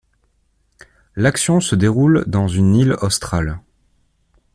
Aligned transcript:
L'action 1.15 1.59
se 1.59 1.75
déroule 1.75 2.23
dans 2.25 2.47
une 2.47 2.75
île 2.75 2.95
australe. 3.03 3.59